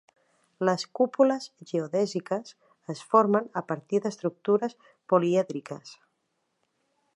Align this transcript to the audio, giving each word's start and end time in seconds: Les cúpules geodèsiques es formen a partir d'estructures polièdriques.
Les 0.69 0.85
cúpules 0.99 1.45
geodèsiques 1.71 2.55
es 2.95 3.03
formen 3.13 3.51
a 3.63 3.63
partir 3.73 4.01
d'estructures 4.07 4.75
polièdriques. 5.13 5.97